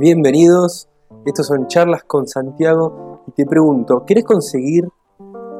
[0.00, 0.88] Bienvenidos,
[1.26, 4.88] estos son charlas con Santiago y te pregunto, ¿quieres conseguir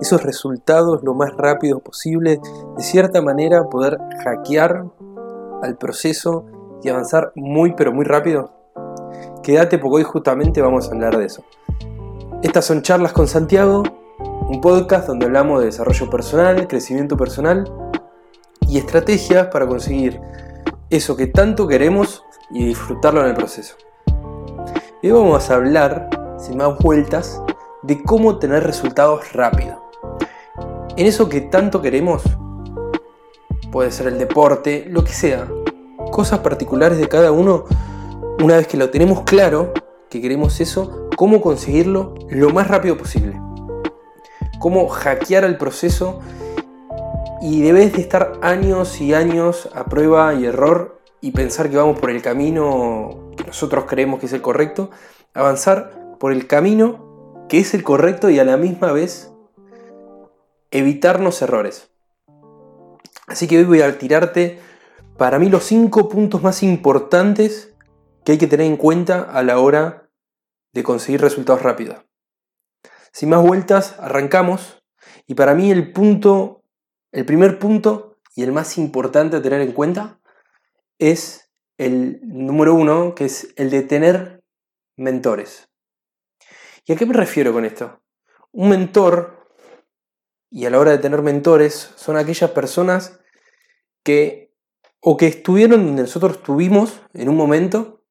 [0.00, 2.40] esos resultados lo más rápido posible?
[2.76, 4.86] De cierta manera poder hackear
[5.62, 6.46] al proceso
[6.82, 8.50] y avanzar muy pero muy rápido?
[9.44, 11.44] Quédate porque hoy justamente vamos a hablar de eso.
[12.42, 13.84] Estas son charlas con Santiago,
[14.48, 17.72] un podcast donde hablamos de desarrollo personal, crecimiento personal
[18.62, 20.20] y estrategias para conseguir
[20.90, 23.76] eso que tanto queremos y disfrutarlo en el proceso.
[25.04, 26.08] Hoy vamos a hablar,
[26.38, 27.38] sin más vueltas,
[27.82, 29.82] de cómo tener resultados rápido.
[30.96, 32.22] En eso que tanto queremos,
[33.70, 35.46] puede ser el deporte, lo que sea,
[36.10, 37.66] cosas particulares de cada uno,
[38.42, 39.74] una vez que lo tenemos claro,
[40.08, 43.38] que queremos eso, cómo conseguirlo lo más rápido posible.
[44.58, 46.20] Cómo hackear el proceso
[47.42, 52.00] y debes de estar años y años a prueba y error y pensar que vamos
[52.00, 53.23] por el camino
[53.54, 54.90] nosotros creemos que es el correcto,
[55.32, 59.32] avanzar por el camino que es el correcto y a la misma vez
[60.72, 61.88] evitarnos errores.
[63.28, 64.58] Así que hoy voy a tirarte
[65.16, 67.72] para mí los cinco puntos más importantes
[68.24, 70.10] que hay que tener en cuenta a la hora
[70.72, 71.98] de conseguir resultados rápidos.
[73.12, 74.82] Sin más vueltas, arrancamos.
[75.28, 76.64] Y para mí el punto
[77.12, 80.18] el primer punto y el más importante a tener en cuenta
[80.98, 81.43] es
[81.78, 84.44] el número uno, que es el de tener
[84.96, 85.68] mentores.
[86.86, 88.02] ¿Y a qué me refiero con esto?
[88.52, 89.48] Un mentor,
[90.50, 93.20] y a la hora de tener mentores, son aquellas personas
[94.04, 94.54] que
[95.00, 98.02] o que estuvieron donde nosotros estuvimos en un momento,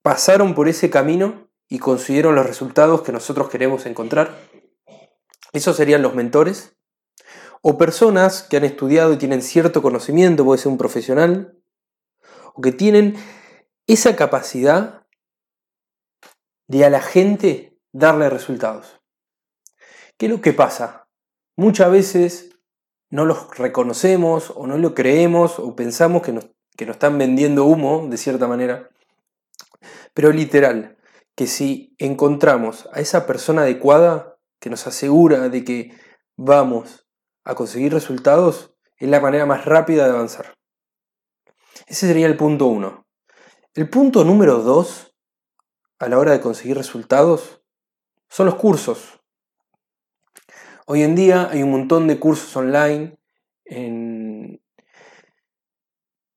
[0.00, 4.36] pasaron por ese camino y consiguieron los resultados que nosotros queremos encontrar.
[5.52, 6.76] Esos serían los mentores
[7.62, 11.55] o personas que han estudiado y tienen cierto conocimiento, puede ser un profesional,
[12.56, 13.16] o que tienen
[13.86, 15.06] esa capacidad
[16.68, 19.00] de a la gente darle resultados.
[20.16, 21.08] ¿Qué es lo que pasa?
[21.56, 22.58] Muchas veces
[23.10, 26.46] no los reconocemos o no lo creemos o pensamos que nos,
[26.76, 28.90] que nos están vendiendo humo de cierta manera.
[30.14, 30.96] Pero literal,
[31.34, 35.98] que si encontramos a esa persona adecuada que nos asegura de que
[36.36, 37.06] vamos
[37.44, 40.56] a conseguir resultados es la manera más rápida de avanzar.
[41.86, 43.06] Ese sería el punto uno.
[43.74, 45.14] El punto número dos,
[45.98, 47.62] a la hora de conseguir resultados,
[48.28, 49.20] son los cursos.
[50.86, 53.18] Hoy en día hay un montón de cursos online
[53.64, 54.62] en,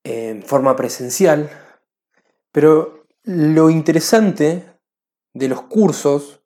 [0.04, 1.50] en forma presencial,
[2.52, 4.66] pero lo interesante
[5.34, 6.44] de los cursos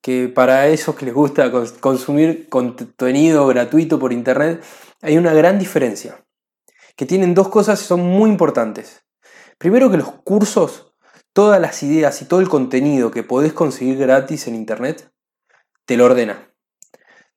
[0.00, 1.50] que para esos que les gusta
[1.80, 4.62] consumir contenido gratuito por internet,
[5.02, 6.24] hay una gran diferencia.
[6.96, 9.04] Que tienen dos cosas que son muy importantes.
[9.58, 10.94] Primero que los cursos,
[11.32, 15.12] todas las ideas y todo el contenido que podés conseguir gratis en internet,
[15.84, 16.50] te lo ordena.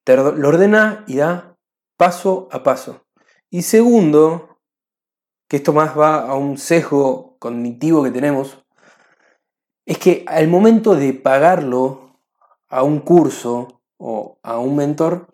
[0.03, 1.57] Te lo ordena y da
[1.97, 3.05] paso a paso.
[3.49, 4.59] Y segundo,
[5.47, 8.63] que esto más va a un sesgo cognitivo que tenemos,
[9.85, 12.19] es que al momento de pagarlo
[12.69, 15.33] a un curso o a un mentor,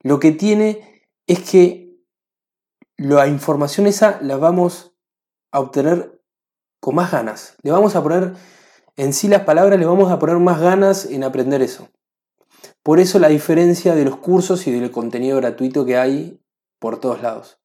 [0.00, 1.87] lo que tiene es que
[2.98, 4.92] la información esa la vamos
[5.52, 6.20] a obtener
[6.80, 7.56] con más ganas.
[7.62, 8.34] Le vamos a poner
[8.96, 11.88] en sí las palabras, le vamos a poner más ganas en aprender eso.
[12.82, 16.40] Por eso la diferencia de los cursos y del contenido gratuito que hay
[16.78, 17.60] por todos lados.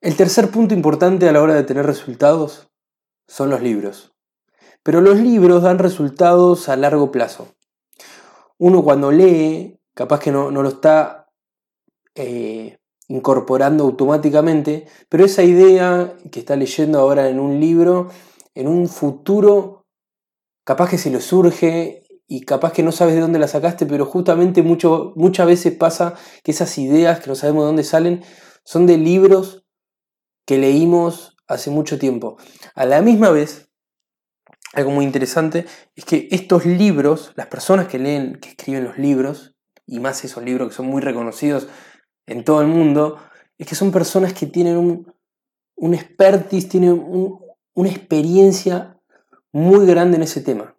[0.00, 2.70] El tercer punto importante a la hora de tener resultados
[3.28, 4.14] son los libros.
[4.82, 7.54] Pero los libros dan resultados a largo plazo.
[8.58, 11.28] Uno cuando lee, capaz que no, lo está
[12.14, 18.10] eh, incorporando automáticamente, pero esa idea que está leyendo ahora en un libro,
[18.54, 19.86] en un futuro,
[20.64, 24.06] capaz que se le surge y capaz que no sabes de dónde la sacaste, pero
[24.06, 28.24] justamente mucho, muchas veces pasa que esas ideas que no sabemos de dónde salen
[28.64, 29.64] son de libros
[30.46, 32.36] que leímos hace mucho tiempo.
[32.74, 33.68] A la misma vez,
[34.72, 39.54] algo muy interesante es que estos libros, las personas que leen, que escriben los libros,
[39.86, 41.68] y más esos libros que son muy reconocidos
[42.26, 43.18] en todo el mundo,
[43.58, 45.12] es que son personas que tienen un,
[45.76, 47.02] un expertise, tienen
[47.74, 49.00] una experiencia
[49.52, 50.76] muy grande en ese tema.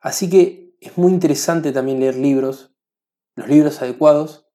[0.00, 2.72] Así que es muy interesante también leer libros,
[3.34, 4.46] los libros adecuados,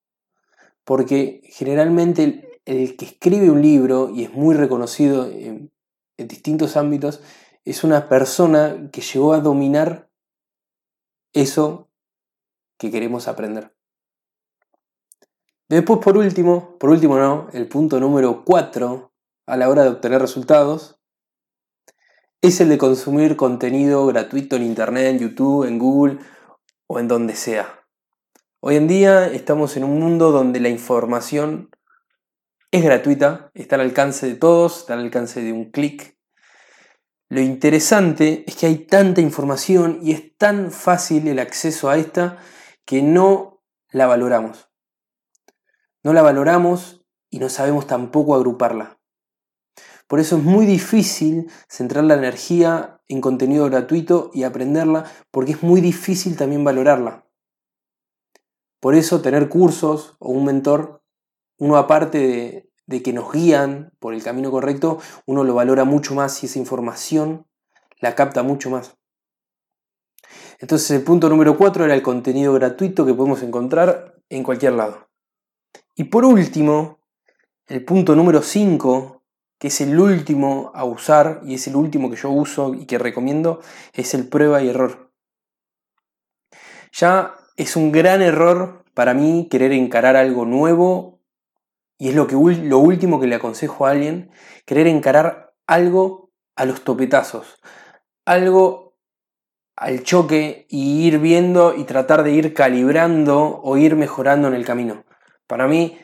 [0.83, 5.71] porque generalmente el, que escribe un libro y es muy reconocido en
[6.17, 7.21] distintos ámbitos,
[7.65, 10.09] es una persona que llegó a dominar
[11.33, 11.89] eso
[12.77, 13.73] que queremos aprender.
[15.69, 19.13] Después, por último, por último no, el punto número 4
[19.47, 20.99] a la hora de obtener resultados
[22.41, 26.19] es el de consumir contenido gratuito en Internet, en YouTube, en Google
[26.87, 27.85] o en donde sea.
[28.59, 31.69] Hoy en día estamos en un mundo donde la información
[32.71, 36.17] es gratuita, está al alcance de todos, está al alcance de un clic.
[37.29, 42.39] Lo interesante es que hay tanta información y es tan fácil el acceso a esta
[42.83, 44.72] que no la valoramos.
[46.03, 48.99] No la valoramos y no sabemos tampoco agruparla.
[50.07, 55.63] Por eso es muy difícil centrar la energía en contenido gratuito y aprenderla, porque es
[55.63, 57.25] muy difícil también valorarla.
[58.79, 61.01] Por eso tener cursos o un mentor,
[61.57, 66.15] uno aparte de, de que nos guían por el camino correcto, uno lo valora mucho
[66.15, 67.47] más y esa información
[67.99, 68.97] la capta mucho más.
[70.59, 75.12] Entonces el punto número 4 era el contenido gratuito que podemos encontrar en cualquier lado.
[75.95, 76.99] Y por último,
[77.67, 79.23] el punto número 5,
[79.59, 82.97] que es el último a usar y es el último que yo uso y que
[82.97, 83.61] recomiendo,
[83.93, 85.11] es el prueba y error.
[86.91, 91.19] Ya es un gran error para mí querer encarar algo nuevo
[91.99, 94.31] y es lo, que, lo último que le aconsejo a alguien,
[94.65, 97.59] querer encarar algo a los topetazos,
[98.25, 98.97] algo
[99.75, 104.65] al choque y ir viendo y tratar de ir calibrando o ir mejorando en el
[104.65, 105.03] camino.
[105.47, 105.99] Para mí,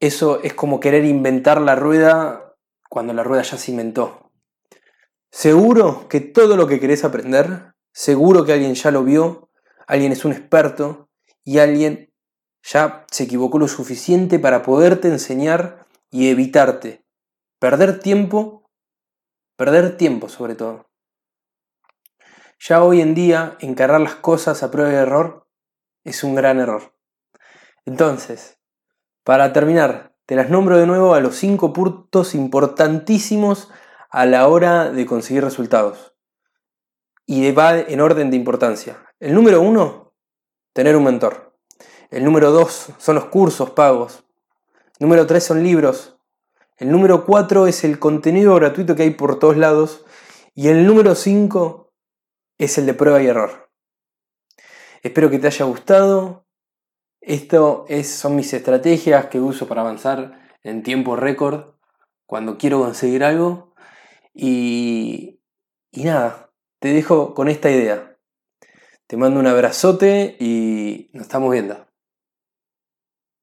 [0.00, 2.54] eso es como querer inventar la rueda
[2.88, 4.30] cuando la rueda ya se inventó.
[5.30, 9.50] Seguro que todo lo que querés aprender, seguro que alguien ya lo vio,
[9.86, 11.10] alguien es un experto
[11.44, 12.12] y alguien
[12.62, 17.04] ya se equivocó lo suficiente para poderte enseñar y evitarte
[17.58, 18.70] perder tiempo,
[19.56, 20.88] perder tiempo sobre todo.
[22.60, 25.48] Ya hoy en día encarar las cosas a prueba de error
[26.04, 26.94] es un gran error.
[27.88, 28.58] Entonces,
[29.24, 33.70] para terminar, te las nombro de nuevo a los cinco puntos importantísimos
[34.10, 36.14] a la hora de conseguir resultados.
[37.24, 39.02] Y va en orden de importancia.
[39.20, 40.12] El número uno,
[40.74, 41.56] tener un mentor.
[42.10, 44.22] El número dos son los cursos pagos.
[44.98, 46.18] El número tres son libros.
[46.76, 50.04] El número cuatro es el contenido gratuito que hay por todos lados.
[50.54, 51.94] Y el número cinco
[52.58, 53.70] es el de prueba y error.
[55.02, 56.47] Espero que te haya gustado.
[57.28, 61.74] Esto es, son mis estrategias que uso para avanzar en tiempo récord
[62.24, 63.74] cuando quiero conseguir algo.
[64.32, 65.38] Y,
[65.90, 68.16] y nada, te dejo con esta idea.
[69.06, 71.87] Te mando un abrazote y nos estamos viendo.